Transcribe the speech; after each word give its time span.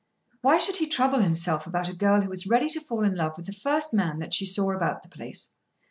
Why 0.41 0.57
should 0.57 0.77
he 0.77 0.87
trouble 0.87 1.19
himself 1.19 1.67
about 1.67 1.87
a 1.87 1.93
girl 1.93 2.21
who 2.21 2.29
was 2.29 2.47
ready 2.47 2.67
to 2.69 2.81
fall 2.81 3.03
in 3.03 3.13
love 3.13 3.33
with 3.37 3.45
the 3.45 3.51
first 3.51 3.93
man 3.93 4.17
that 4.17 4.33
she 4.33 4.47
saw 4.47 4.71
about 4.75 5.03
the 5.03 5.09
place? 5.09 5.53